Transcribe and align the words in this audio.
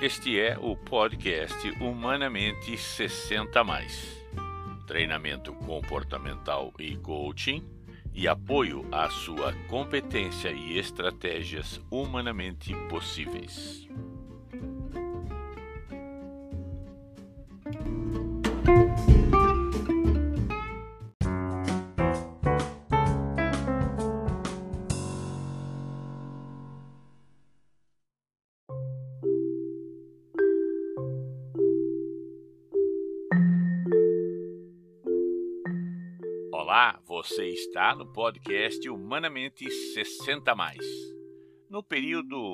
Este 0.00 0.40
é 0.40 0.56
o 0.58 0.74
podcast 0.74 1.68
Humanamente 1.78 2.74
60 2.74 3.62
mais. 3.62 4.24
Treinamento 4.86 5.52
comportamental 5.52 6.72
e 6.78 6.96
coaching 6.96 7.62
e 8.14 8.26
apoio 8.26 8.88
à 8.90 9.10
sua 9.10 9.52
competência 9.68 10.50
e 10.52 10.78
estratégias 10.78 11.78
humanamente 11.90 12.74
possíveis. 12.88 13.86
Olá, 36.70 37.00
você 37.04 37.48
está 37.48 37.96
no 37.96 38.06
podcast 38.12 38.88
Humanamente 38.88 39.68
60 39.68 40.54
mais. 40.54 40.78
No 41.68 41.82
período 41.82 42.52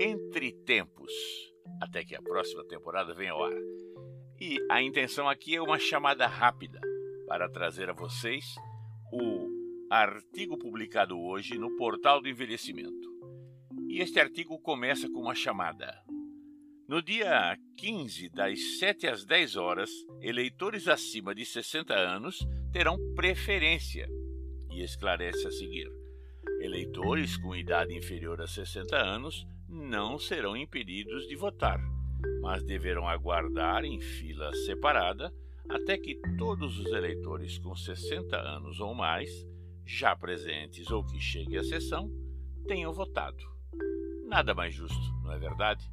entre 0.00 0.52
tempos, 0.52 1.10
até 1.82 2.04
que 2.04 2.14
a 2.14 2.22
próxima 2.22 2.64
temporada 2.68 3.12
venha 3.12 3.32
ao 3.32 3.42
ar. 3.42 3.58
E 4.40 4.56
a 4.70 4.80
intenção 4.80 5.28
aqui 5.28 5.56
é 5.56 5.60
uma 5.60 5.80
chamada 5.80 6.28
rápida 6.28 6.80
para 7.26 7.50
trazer 7.50 7.90
a 7.90 7.92
vocês 7.92 8.44
o 9.12 9.48
artigo 9.90 10.56
publicado 10.56 11.18
hoje 11.18 11.58
no 11.58 11.74
Portal 11.74 12.22
do 12.22 12.28
Envelhecimento. 12.28 13.10
E 13.88 13.98
este 13.98 14.20
artigo 14.20 14.60
começa 14.60 15.10
com 15.10 15.22
uma 15.22 15.34
chamada. 15.34 16.00
No 16.88 17.02
dia 17.02 17.58
15, 17.76 18.28
das 18.28 18.78
7 18.78 19.08
às 19.08 19.24
10 19.24 19.56
horas, 19.56 19.90
eleitores 20.20 20.86
acima 20.86 21.34
de 21.34 21.44
60 21.44 21.92
anos 21.92 22.38
terão 22.72 22.98
preferência 23.14 24.08
e 24.70 24.82
esclarece 24.82 25.46
a 25.46 25.50
seguir: 25.50 25.90
eleitores 26.60 27.36
com 27.36 27.54
idade 27.54 27.96
inferior 27.96 28.40
a 28.40 28.46
60 28.46 28.96
anos 28.96 29.46
não 29.68 30.18
serão 30.18 30.56
impedidos 30.56 31.26
de 31.28 31.36
votar, 31.36 31.80
mas 32.40 32.62
deverão 32.62 33.08
aguardar 33.08 33.84
em 33.84 34.00
fila 34.00 34.52
separada 34.64 35.32
até 35.68 35.96
que 35.96 36.16
todos 36.36 36.78
os 36.78 36.86
eleitores 36.86 37.58
com 37.58 37.74
60 37.76 38.36
anos 38.36 38.80
ou 38.80 38.92
mais, 38.92 39.30
já 39.86 40.16
presentes 40.16 40.90
ou 40.90 41.04
que 41.04 41.20
cheguem 41.20 41.58
à 41.58 41.64
sessão, 41.64 42.10
tenham 42.66 42.92
votado. 42.92 43.38
Nada 44.26 44.54
mais 44.54 44.74
justo, 44.74 45.12
não 45.22 45.32
é 45.32 45.38
verdade? 45.38 45.88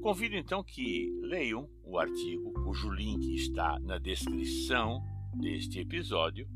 Convido 0.00 0.34
então 0.34 0.64
que 0.64 1.12
leiam 1.20 1.68
o 1.84 1.98
artigo, 1.98 2.54
cujo 2.64 2.88
link 2.88 3.34
está 3.34 3.78
na 3.80 3.98
descrição 3.98 5.04
deste 5.34 5.78
episódio. 5.78 6.48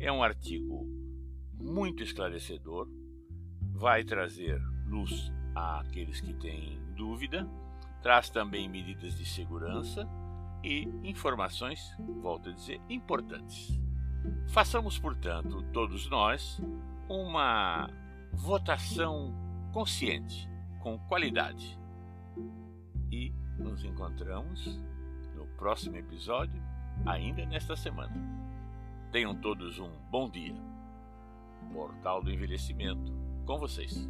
É 0.00 0.10
um 0.10 0.24
artigo 0.24 0.84
muito 1.56 2.02
esclarecedor, 2.02 2.88
vai 3.72 4.02
trazer 4.02 4.60
luz 4.88 5.32
àqueles 5.54 6.20
que 6.20 6.34
têm 6.34 6.80
dúvida, 6.96 7.48
traz 8.02 8.28
também 8.28 8.68
medidas 8.68 9.16
de 9.16 9.24
segurança 9.24 10.08
e 10.64 10.88
informações, 11.04 11.80
volto 12.20 12.48
a 12.48 12.52
dizer, 12.52 12.80
importantes. 12.90 13.80
Façamos, 14.48 14.98
portanto, 14.98 15.62
todos 15.72 16.10
nós, 16.10 16.60
uma 17.08 17.88
votação 18.32 19.32
consciente, 19.72 20.48
com 20.82 20.98
qualidade 20.98 21.78
nos 23.74 23.84
encontramos 23.84 24.80
no 25.34 25.48
próximo 25.56 25.96
episódio, 25.96 26.62
ainda 27.04 27.44
nesta 27.44 27.74
semana. 27.74 28.14
Tenham 29.10 29.34
todos 29.34 29.80
um 29.80 29.90
bom 30.12 30.30
dia. 30.30 30.54
Portal 31.72 32.22
do 32.22 32.30
Envelhecimento 32.30 33.12
com 33.44 33.58
vocês. 33.58 34.08